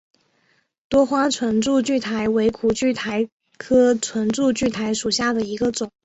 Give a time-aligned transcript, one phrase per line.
[0.89, 5.91] 多花唇柱苣苔为苦苣苔科唇柱苣苔属下的一个种。